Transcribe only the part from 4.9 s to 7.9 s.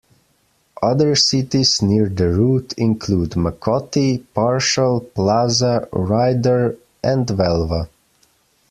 Plaza, Ryder, and Velva.